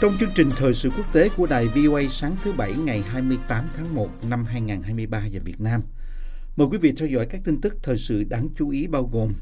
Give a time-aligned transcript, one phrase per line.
[0.00, 3.68] Trong chương trình thời sự quốc tế của đài VOA sáng thứ Bảy ngày 28
[3.76, 5.82] tháng 1 năm 2023 giờ Việt Nam,
[6.56, 9.34] mời quý vị theo dõi các tin tức thời sự đáng chú ý bao gồm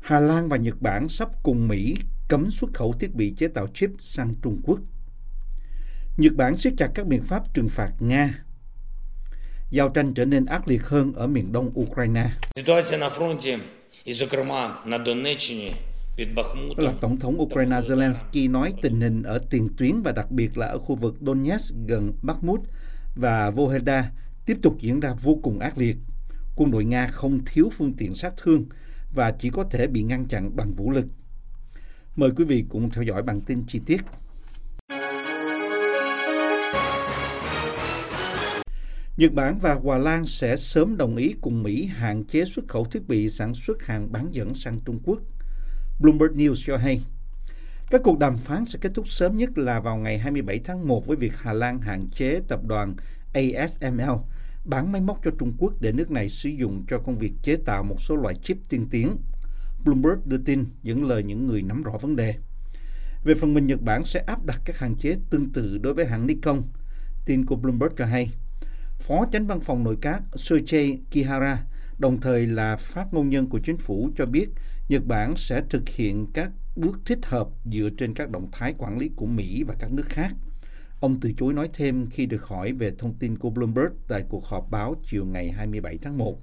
[0.00, 1.96] Hà Lan và Nhật Bản sắp cùng Mỹ
[2.28, 4.80] cấm xuất khẩu thiết bị chế tạo chip sang Trung Quốc.
[6.16, 8.34] Nhật Bản siết chặt các biện pháp trừng phạt Nga.
[9.70, 12.30] Giao tranh trở nên ác liệt hơn ở miền đông Ukraine.
[12.56, 13.58] Ситуація на фронті,
[14.04, 15.89] і, зокрема, на Донеччині під Đó
[16.77, 20.67] là Tổng thống Ukraine Zelensky nói tình hình ở tiền tuyến và đặc biệt là
[20.67, 22.59] ở khu vực Donetsk gần Bakhmut
[23.15, 24.11] và Voheda
[24.45, 25.97] tiếp tục diễn ra vô cùng ác liệt.
[26.55, 28.65] Quân đội Nga không thiếu phương tiện sát thương
[29.13, 31.05] và chỉ có thể bị ngăn chặn bằng vũ lực.
[32.15, 34.01] Mời quý vị cùng theo dõi bản tin chi tiết.
[39.17, 42.85] Nhật Bản và Hòa Lan sẽ sớm đồng ý cùng Mỹ hạn chế xuất khẩu
[42.85, 45.19] thiết bị sản xuất hàng bán dẫn sang Trung Quốc–
[46.01, 47.01] Bloomberg News cho hay.
[47.89, 51.07] Các cuộc đàm phán sẽ kết thúc sớm nhất là vào ngày 27 tháng 1
[51.07, 52.95] với việc Hà Lan hạn chế tập đoàn
[53.33, 54.11] ASML
[54.65, 57.55] bán máy móc cho Trung Quốc để nước này sử dụng cho công việc chế
[57.65, 59.17] tạo một số loại chip tiên tiến.
[59.85, 62.35] Bloomberg đưa tin dẫn lời những người nắm rõ vấn đề.
[63.23, 66.05] Về phần mình, Nhật Bản sẽ áp đặt các hạn chế tương tự đối với
[66.05, 66.63] hãng Nikon.
[67.25, 68.31] Tin của Bloomberg cho hay.
[68.99, 71.63] Phó Chánh Văn phòng Nội các Sergei Kihara,
[71.97, 74.49] đồng thời là phát ngôn nhân của chính phủ cho biết
[74.89, 78.97] Nhật Bản sẽ thực hiện các bước thích hợp dựa trên các động thái quản
[78.97, 80.33] lý của Mỹ và các nước khác.
[80.99, 84.45] Ông từ chối nói thêm khi được hỏi về thông tin của Bloomberg tại cuộc
[84.45, 86.41] họp báo chiều ngày 27 tháng 1.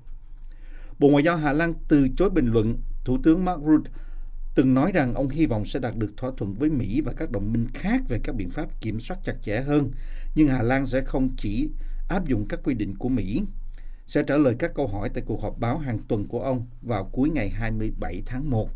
[0.98, 3.90] Bộ Ngoại giao Hà Lan từ chối bình luận, Thủ tướng Mark Rutte
[4.54, 7.30] từng nói rằng ông hy vọng sẽ đạt được thỏa thuận với Mỹ và các
[7.30, 9.90] đồng minh khác về các biện pháp kiểm soát chặt chẽ hơn,
[10.34, 11.70] nhưng Hà Lan sẽ không chỉ
[12.08, 13.42] áp dụng các quy định của Mỹ.
[14.08, 17.04] Sẽ trả lời các câu hỏi tại cuộc họp báo hàng tuần của ông vào
[17.12, 18.70] cuối ngày 27 tháng 1.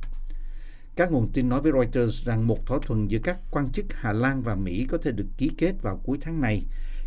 [0.96, 4.12] Các nguồn tin nói với Reuters rằng một thỏa thuận giữa các quan chức Hà
[4.12, 6.62] Lan và Mỹ có thể được ký kết vào cuối tháng này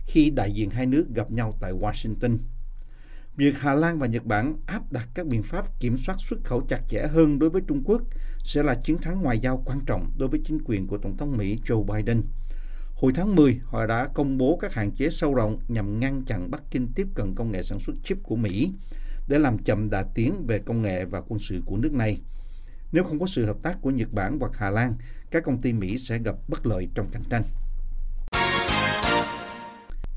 [0.06, 2.38] khi đại diện hai nước gặp nhau tại Washington.
[3.36, 6.62] Việc Hà Lan và Nhật Bản áp đặt các biện pháp kiểm soát xuất khẩu
[6.62, 8.02] chặt chẽ hơn đối với Trung Quốc
[8.44, 11.38] sẽ là chiến thắng ngoại giao quan trọng đối với chính quyền của Tổng thống
[11.38, 12.22] Mỹ Joe Biden.
[13.06, 16.52] Hồi tháng 10, họ đã công bố các hạn chế sâu rộng nhằm ngăn chặn
[16.52, 18.72] Bắc Kinh tiếp cận công nghệ sản xuất chip của Mỹ
[19.28, 22.18] để làm chậm đà tiến về công nghệ và quân sự của nước này.
[22.92, 24.94] Nếu không có sự hợp tác của Nhật Bản hoặc Hà Lan,
[25.32, 27.44] các công ty Mỹ sẽ gặp bất lợi trong cạnh tranh.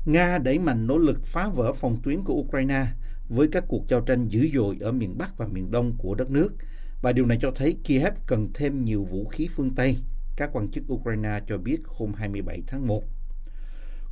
[0.05, 2.85] Nga đẩy mạnh nỗ lực phá vỡ phòng tuyến của Ukraine
[3.29, 6.29] với các cuộc giao tranh dữ dội ở miền Bắc và miền Đông của đất
[6.29, 6.49] nước.
[7.01, 9.97] Và điều này cho thấy Kiev cần thêm nhiều vũ khí phương Tây,
[10.39, 13.03] các quan chức Ukraine cho biết hôm 27 tháng 1.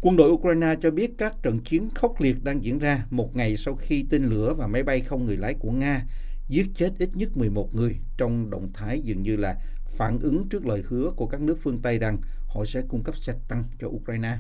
[0.02, 3.58] Quân đội Ukraine cho biết các trận chiến khốc liệt đang diễn ra một ngày
[3.58, 6.06] sau khi tên lửa và máy bay không người lái của Nga
[6.48, 9.56] giết chết ít nhất 11 người, trong động thái dường như là
[9.98, 12.18] phản ứng trước lời hứa của các nước phương Tây rằng
[12.48, 14.38] họ sẽ cung cấp xe tăng cho Ukraine.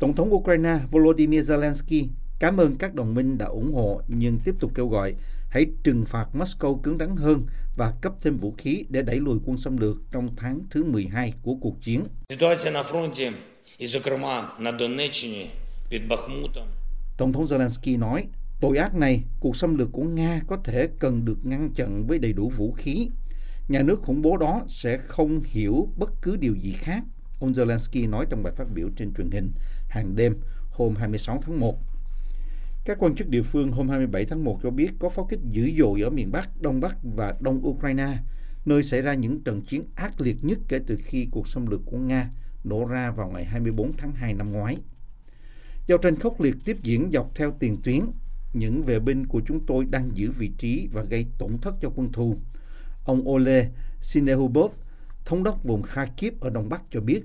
[0.00, 2.08] Tổng thống Ukraine Volodymyr Zelensky
[2.38, 5.14] cảm ơn các đồng minh đã ủng hộ nhưng tiếp tục kêu gọi
[5.48, 9.38] hãy trừng phạt Moscow cứng rắn hơn và cấp thêm vũ khí để đẩy lùi
[9.44, 12.04] quân xâm lược trong tháng thứ 12 của cuộc chiến.
[17.16, 18.24] Tổng thống Zelensky nói,
[18.60, 22.18] tội ác này, cuộc xâm lược của Nga có thể cần được ngăn chặn với
[22.18, 23.08] đầy đủ vũ khí.
[23.68, 27.02] Nhà nước khủng bố đó sẽ không hiểu bất cứ điều gì khác,
[27.40, 29.52] ông Zelensky nói trong bài phát biểu trên truyền hình
[29.88, 30.36] hàng đêm
[30.70, 31.78] hôm 26 tháng 1.
[32.88, 35.70] Các quan chức địa phương hôm 27 tháng 1 cho biết có pháo kích dữ
[35.78, 38.16] dội ở miền Bắc, Đông Bắc và Đông Ukraine,
[38.64, 41.80] nơi xảy ra những trận chiến ác liệt nhất kể từ khi cuộc xâm lược
[41.84, 42.30] của Nga
[42.64, 44.76] nổ ra vào ngày 24 tháng 2 năm ngoái.
[45.86, 48.00] Giao tranh khốc liệt tiếp diễn dọc theo tiền tuyến.
[48.52, 51.90] Những vệ binh của chúng tôi đang giữ vị trí và gây tổn thất cho
[51.96, 52.36] quân thù.
[53.04, 53.70] Ông Ole
[54.00, 54.72] Sinehubov,
[55.24, 57.22] thống đốc vùng Kharkiv ở Đông Bắc cho biết,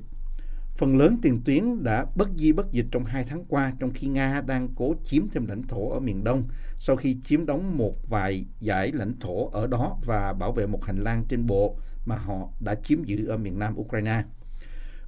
[0.76, 4.08] phần lớn tiền tuyến đã bất di bất dịch trong hai tháng qua trong khi
[4.08, 6.44] Nga đang cố chiếm thêm lãnh thổ ở miền Đông
[6.76, 10.86] sau khi chiếm đóng một vài giải lãnh thổ ở đó và bảo vệ một
[10.86, 14.24] hành lang trên bộ mà họ đã chiếm giữ ở miền Nam Ukraine.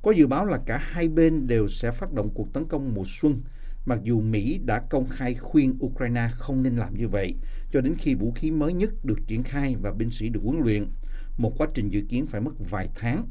[0.02, 3.04] Có dự báo là cả hai bên đều sẽ phát động cuộc tấn công mùa
[3.06, 3.42] xuân,
[3.86, 7.36] mặc dù Mỹ đã công khai khuyên Ukraine không nên làm như vậy,
[7.72, 10.60] cho đến khi vũ khí mới nhất được triển khai và binh sĩ được huấn
[10.60, 10.88] luyện,
[11.38, 13.28] một quá trình dự kiến phải mất vài tháng.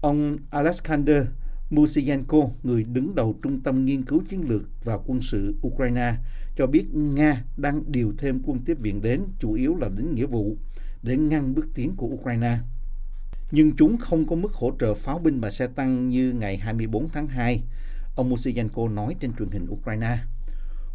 [0.00, 1.24] Ông Alexander
[1.70, 6.14] Musienko, người đứng đầu Trung tâm Nghiên cứu Chiến lược và Quân sự Ukraine,
[6.56, 10.26] cho biết Nga đang điều thêm quân tiếp viện đến, chủ yếu là đến nghĩa
[10.26, 10.56] vụ,
[11.02, 12.58] để ngăn bước tiến của Ukraine.
[13.50, 17.08] Nhưng chúng không có mức hỗ trợ pháo binh và xe tăng như ngày 24
[17.08, 17.62] tháng 2,
[18.16, 20.18] ông Musienko nói trên truyền hình Ukraine.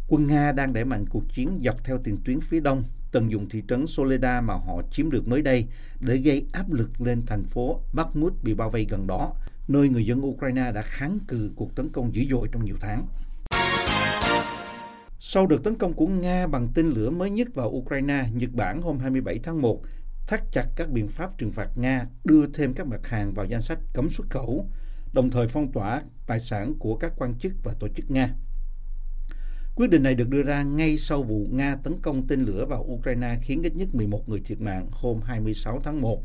[0.08, 3.48] Quân Nga đang đẩy mạnh cuộc chiến dọc theo tiền tuyến phía đông, tận dụng
[3.48, 5.66] thị trấn Soledar mà họ chiếm được mới đây
[6.00, 9.32] để gây áp lực lên thành phố Bakhmut bị bao vây gần đó,
[9.68, 13.06] nơi người dân Ukraine đã kháng cự cuộc tấn công dữ dội trong nhiều tháng.
[15.18, 18.82] Sau đợt tấn công của Nga bằng tên lửa mới nhất vào Ukraine, Nhật Bản
[18.82, 19.82] hôm 27 tháng 1
[20.26, 23.62] thắt chặt các biện pháp trừng phạt Nga, đưa thêm các mặt hàng vào danh
[23.62, 24.66] sách cấm xuất khẩu,
[25.12, 28.34] đồng thời phong tỏa tài sản của các quan chức và tổ chức Nga.
[29.76, 32.82] Quyết định này được đưa ra ngay sau vụ Nga tấn công tên lửa vào
[32.82, 36.22] Ukraine khiến ít nhất 11 người thiệt mạng hôm 26 tháng 1.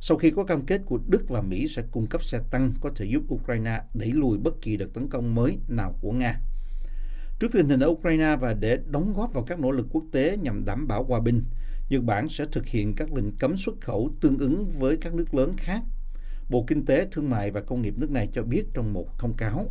[0.00, 2.90] Sau khi có cam kết của Đức và Mỹ sẽ cung cấp xe tăng có
[2.96, 6.40] thể giúp Ukraine đẩy lùi bất kỳ đợt tấn công mới nào của Nga.
[7.38, 10.36] Trước tình hình ở Ukraine và để đóng góp vào các nỗ lực quốc tế
[10.42, 11.42] nhằm đảm bảo hòa bình,
[11.88, 15.34] Nhật Bản sẽ thực hiện các lệnh cấm xuất khẩu tương ứng với các nước
[15.34, 15.82] lớn khác.
[16.50, 19.34] Bộ Kinh tế, Thương mại và Công nghiệp nước này cho biết trong một thông
[19.34, 19.70] cáo.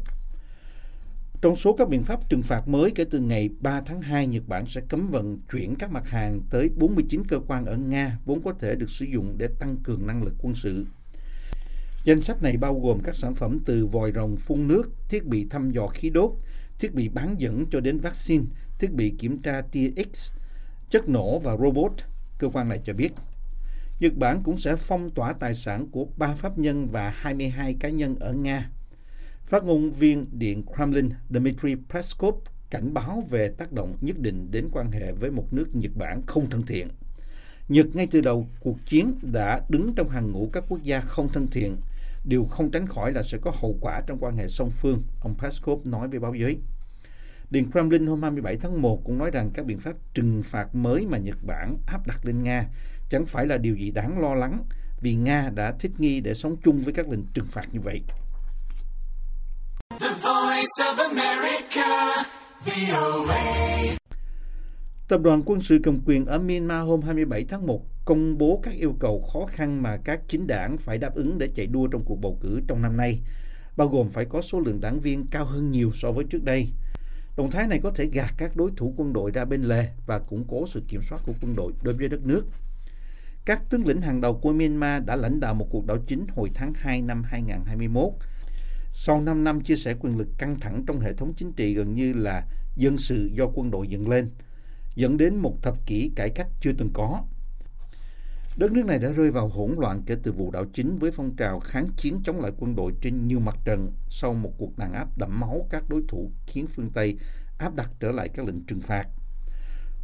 [1.46, 4.44] Trong số các biện pháp trừng phạt mới kể từ ngày 3 tháng 2, Nhật
[4.48, 8.44] Bản sẽ cấm vận chuyển các mặt hàng tới 49 cơ quan ở Nga vốn
[8.44, 10.86] có thể được sử dụng để tăng cường năng lực quân sự.
[12.04, 15.48] Danh sách này bao gồm các sản phẩm từ vòi rồng phun nước, thiết bị
[15.50, 16.32] thăm dò khí đốt,
[16.80, 18.46] thiết bị bán dẫn cho đến vaccine,
[18.80, 20.32] thiết bị kiểm tra tia X,
[20.90, 21.92] chất nổ và robot,
[22.38, 23.12] cơ quan này cho biết.
[24.00, 27.90] Nhật Bản cũng sẽ phong tỏa tài sản của ba pháp nhân và 22 cá
[27.90, 28.70] nhân ở Nga.
[29.48, 32.36] Phát ngôn viên Điện Kremlin Dmitry Peskov
[32.70, 36.22] cảnh báo về tác động nhất định đến quan hệ với một nước Nhật Bản
[36.22, 36.88] không thân thiện.
[37.70, 41.30] Nhật ngay từ đầu cuộc chiến đã đứng trong hàng ngũ các quốc gia không
[41.30, 41.78] thân thiện.
[42.26, 45.36] Điều không tránh khỏi là sẽ có hậu quả trong quan hệ song phương, ông
[45.38, 46.58] Peskov nói với báo giới.
[47.50, 51.06] Điện Kremlin hôm 27 tháng 1 cũng nói rằng các biện pháp trừng phạt mới
[51.06, 52.66] mà Nhật Bản áp đặt lên Nga
[53.10, 54.60] chẳng phải là điều gì đáng lo lắng
[55.02, 58.02] vì Nga đã thích nghi để sống chung với các lệnh trừng phạt như vậy.
[60.86, 62.24] Of America,
[62.66, 63.44] VOA.
[65.08, 68.74] Tập đoàn quân sự cầm quyền ở Myanmar hôm 27 tháng 1 công bố các
[68.74, 72.04] yêu cầu khó khăn mà các chính đảng phải đáp ứng để chạy đua trong
[72.06, 73.20] cuộc bầu cử trong năm nay,
[73.78, 76.70] bao gồm phải có số lượng đảng viên cao hơn nhiều so với trước đây.
[77.38, 80.20] Động thái này có thể gạt các đối thủ quân đội ra bên lề và
[80.20, 82.46] củng cố sự kiểm soát của quân đội đối với đất nước.
[83.46, 86.52] Các tướng lĩnh hàng đầu của Myanmar đã lãnh đạo một cuộc đảo chính hồi
[86.54, 88.14] tháng 2 năm 2021.
[88.98, 91.96] Sau 5 năm chia sẻ quyền lực căng thẳng trong hệ thống chính trị gần
[91.96, 94.30] như là dân sự do quân đội dựng lên,
[94.96, 97.24] dẫn đến một thập kỷ cải cách chưa từng có.
[98.58, 101.36] Đất nước này đã rơi vào hỗn loạn kể từ vụ đảo chính với phong
[101.36, 104.94] trào kháng chiến chống lại quân đội trên nhiều mặt trận sau một cuộc đàn
[104.94, 107.18] áp đẫm máu các đối thủ khiến phương Tây
[107.58, 109.08] áp đặt trở lại các lệnh trừng phạt.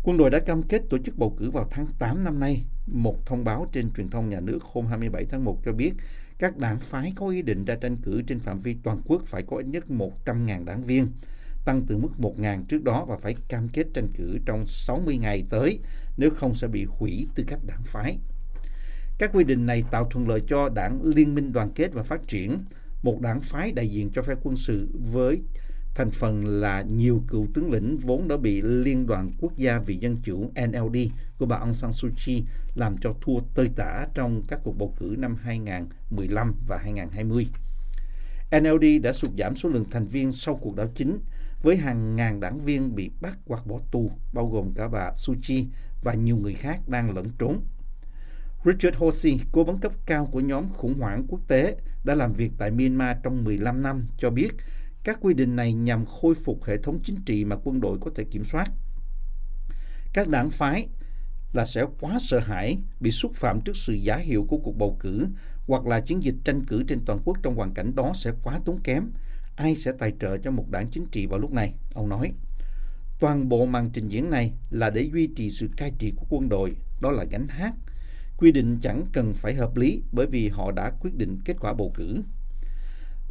[0.04, 2.66] Quân đội đã cam kết tổ chức bầu cử vào tháng 8 năm nay.
[2.88, 5.94] Một thông báo trên truyền thông nhà nước hôm 27 tháng 1 cho biết
[6.42, 9.44] các đảng phái có ý định ra tranh cử trên phạm vi toàn quốc phải
[9.48, 11.08] có ít nhất 100.000 đảng viên,
[11.66, 15.44] tăng từ mức 1.000 trước đó và phải cam kết tranh cử trong 60 ngày
[15.50, 15.80] tới,
[16.18, 18.18] nếu không sẽ bị hủy tư cách đảng phái.
[19.18, 22.28] Các quy định này tạo thuận lợi cho đảng Liên minh Đoàn kết và Phát
[22.28, 22.58] triển,
[23.04, 25.42] một đảng phái đại diện cho phe quân sự với
[25.96, 29.96] thành phần là nhiều cựu tướng lĩnh vốn đã bị Liên đoàn Quốc gia vì
[29.96, 30.98] Dân chủ NLD
[31.38, 32.44] của bà Aung San Suu Kyi
[32.76, 35.36] làm cho thua tơi tả trong các cuộc bầu cử năm
[36.12, 37.48] 2015 và 2020.
[38.60, 41.20] NLD đã sụt giảm số lượng thành viên sau cuộc đảo chính
[41.64, 45.36] với hàng ngàn đảng viên bị bắt hoặc bỏ tù, bao gồm cả bà Suu
[45.48, 45.68] Kyi
[46.04, 47.64] và nhiều người khác đang lẫn trốn.
[48.66, 52.52] Richard Horsey, cố vấn cấp cao của nhóm khủng hoảng quốc tế, đã làm việc
[52.58, 54.50] tại Myanmar trong 15 năm, cho biết
[55.04, 58.12] các quy định này nhằm khôi phục hệ thống chính trị mà quân đội có
[58.16, 58.72] thể kiểm soát.
[60.14, 60.88] Các đảng phái
[61.54, 64.98] là sẽ quá sợ hãi bị xúc phạm trước sự giả hiệu của cuộc bầu
[65.00, 65.28] cử
[65.68, 68.60] hoặc là chiến dịch tranh cử trên toàn quốc trong hoàn cảnh đó sẽ quá
[68.66, 69.12] tốn kém.
[69.56, 71.74] Ai sẽ tài trợ cho một đảng chính trị vào lúc này?
[71.94, 72.32] Ông nói.
[73.20, 76.50] Toàn bộ màn trình diễn này là để duy trì sự cai trị của quân
[76.50, 77.74] đội, đó là gánh hát.
[78.38, 81.74] Quy định chẳng cần phải hợp lý bởi vì họ đã quyết định kết quả
[81.74, 82.24] bầu cử.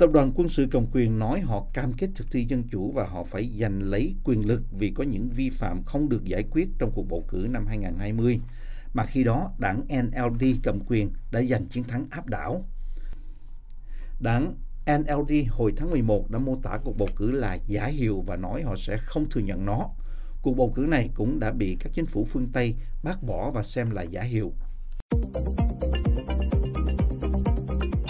[0.00, 3.06] Tập đoàn quân sự cầm quyền nói họ cam kết thực thi dân chủ và
[3.06, 6.68] họ phải giành lấy quyền lực vì có những vi phạm không được giải quyết
[6.78, 8.40] trong cuộc bầu cử năm 2020,
[8.94, 12.64] mà khi đó đảng NLD cầm quyền đã giành chiến thắng áp đảo.
[14.20, 14.54] Đảng
[14.98, 18.62] NLD hồi tháng 11 đã mô tả cuộc bầu cử là giả hiệu và nói
[18.62, 19.88] họ sẽ không thừa nhận nó.
[20.42, 23.62] Cuộc bầu cử này cũng đã bị các chính phủ phương Tây bác bỏ và
[23.62, 24.52] xem là giả hiệu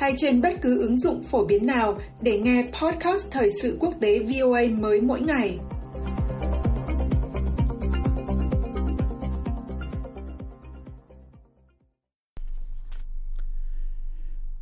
[0.00, 3.94] hay trên bất cứ ứng dụng phổ biến nào để nghe podcast thời sự quốc
[4.00, 5.58] tế VOA mới mỗi ngày.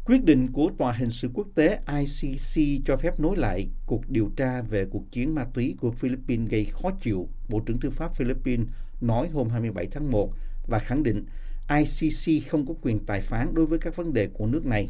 [0.05, 4.31] Quyết định của Tòa hình sự quốc tế ICC cho phép nối lại cuộc điều
[4.37, 8.15] tra về cuộc chiến ma túy của Philippines gây khó chịu, Bộ trưởng Tư pháp
[8.15, 8.67] Philippines
[9.01, 10.33] nói hôm 27 tháng 1
[10.69, 11.25] và khẳng định
[11.69, 14.89] ICC không có quyền tài phán đối với các vấn đề của nước này.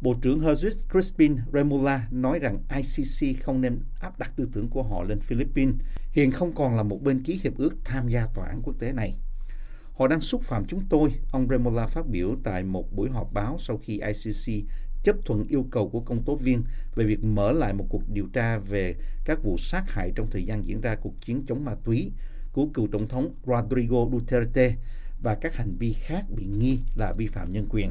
[0.00, 4.82] Bộ trưởng Jesus Crispin Remula nói rằng ICC không nên áp đặt tư tưởng của
[4.82, 5.74] họ lên Philippines,
[6.12, 8.92] hiện không còn là một bên ký hiệp ước tham gia tòa án quốc tế
[8.92, 9.16] này.
[9.92, 13.56] Họ đang xúc phạm chúng tôi, ông Remola phát biểu tại một buổi họp báo
[13.58, 14.64] sau khi ICC
[15.04, 18.26] chấp thuận yêu cầu của công tố viên về việc mở lại một cuộc điều
[18.32, 21.74] tra về các vụ sát hại trong thời gian diễn ra cuộc chiến chống ma
[21.84, 22.12] túy
[22.52, 24.74] của cựu tổng thống Rodrigo Duterte
[25.22, 27.90] và các hành vi khác bị nghi là vi phạm nhân quyền.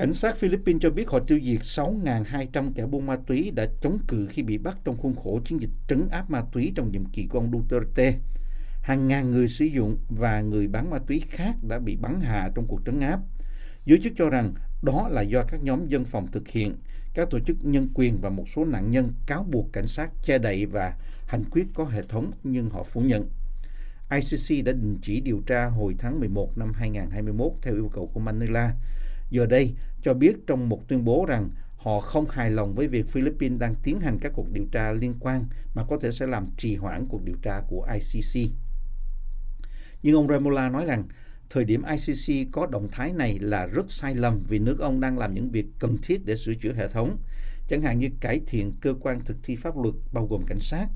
[0.00, 3.98] Cảnh sát Philippines cho biết họ tiêu diệt 6.200 kẻ buôn ma túy đã chống
[4.08, 7.04] cự khi bị bắt trong khuôn khổ chiến dịch trấn áp ma túy trong nhiệm
[7.04, 8.14] kỳ của ông Duterte.
[8.82, 12.50] Hàng ngàn người sử dụng và người bán ma túy khác đã bị bắn hạ
[12.54, 13.20] trong cuộc trấn áp.
[13.84, 16.76] Giới chức cho rằng đó là do các nhóm dân phòng thực hiện.
[17.14, 20.38] Các tổ chức nhân quyền và một số nạn nhân cáo buộc cảnh sát che
[20.38, 20.94] đậy và
[21.26, 23.28] hành quyết có hệ thống nhưng họ phủ nhận.
[24.10, 28.20] ICC đã đình chỉ điều tra hồi tháng 11 năm 2021 theo yêu cầu của
[28.20, 28.74] Manila
[29.30, 33.08] giờ đây cho biết trong một tuyên bố rằng họ không hài lòng với việc
[33.08, 35.44] Philippines đang tiến hành các cuộc điều tra liên quan
[35.74, 38.50] mà có thể sẽ làm trì hoãn cuộc điều tra của ICC.
[40.02, 41.04] Nhưng ông Remola nói rằng
[41.50, 45.18] thời điểm ICC có động thái này là rất sai lầm vì nước ông đang
[45.18, 47.16] làm những việc cần thiết để sửa chữa hệ thống,
[47.68, 50.86] chẳng hạn như cải thiện cơ quan thực thi pháp luật bao gồm cảnh sát.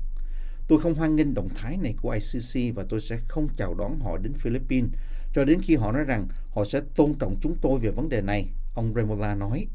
[0.67, 3.99] Tôi không hoan nghênh động thái này của ICC và tôi sẽ không chào đón
[3.99, 4.89] họ đến Philippines
[5.35, 8.21] cho đến khi họ nói rằng họ sẽ tôn trọng chúng tôi về vấn đề
[8.21, 9.67] này, ông Remola nói.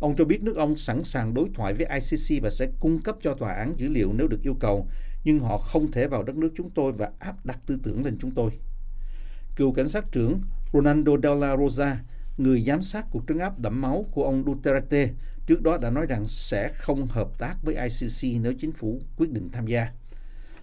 [0.00, 3.16] Ông cho biết nước ông sẵn sàng đối thoại với ICC và sẽ cung cấp
[3.22, 4.86] cho tòa án dữ liệu nếu được yêu cầu,
[5.24, 8.18] nhưng họ không thể vào đất nước chúng tôi và áp đặt tư tưởng lên
[8.20, 8.50] chúng tôi.
[9.56, 10.40] Cựu cảnh sát trưởng
[10.72, 12.00] Ronaldo Della Rosa,
[12.36, 15.08] người giám sát cuộc trấn áp đẫm máu của ông Duterte,
[15.46, 19.30] trước đó đã nói rằng sẽ không hợp tác với ICC nếu chính phủ quyết
[19.30, 19.88] định tham gia.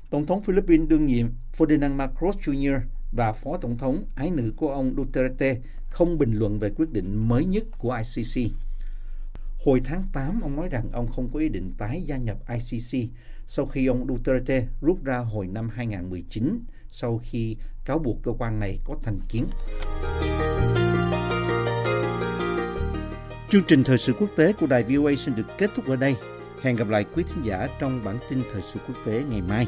[0.10, 1.28] Tổng thống Philippines đương nhiệm
[1.58, 2.80] Ferdinand Marcos Jr
[3.16, 5.56] và Phó Tổng thống ái nữ của ông Duterte
[5.90, 8.52] không bình luận về quyết định mới nhất của ICC.
[9.66, 13.10] Hồi tháng 8, ông nói rằng ông không có ý định tái gia nhập ICC
[13.48, 18.60] sau khi ông Duterte rút ra hồi năm 2019 sau khi cáo buộc cơ quan
[18.60, 19.46] này có thành kiến.
[23.50, 26.16] Chương trình thời sự quốc tế của đài VOA xin được kết thúc ở đây.
[26.62, 29.68] Hẹn gặp lại quý thính giả trong bản tin thời sự quốc tế ngày mai.